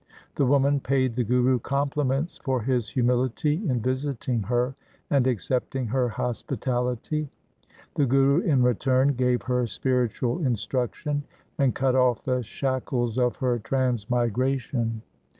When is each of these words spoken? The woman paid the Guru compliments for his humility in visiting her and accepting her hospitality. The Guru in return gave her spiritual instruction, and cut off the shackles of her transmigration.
The 0.33 0.47
woman 0.47 0.79
paid 0.79 1.13
the 1.15 1.23
Guru 1.23 1.59
compliments 1.59 2.39
for 2.39 2.63
his 2.63 2.89
humility 2.89 3.57
in 3.69 3.81
visiting 3.81 4.41
her 4.41 4.73
and 5.11 5.27
accepting 5.27 5.85
her 5.85 6.09
hospitality. 6.09 7.29
The 7.93 8.07
Guru 8.07 8.39
in 8.39 8.63
return 8.63 9.09
gave 9.09 9.43
her 9.43 9.67
spiritual 9.67 10.43
instruction, 10.43 11.21
and 11.59 11.75
cut 11.75 11.93
off 11.93 12.23
the 12.23 12.41
shackles 12.41 13.19
of 13.19 13.35
her 13.35 13.59
transmigration. 13.59 15.03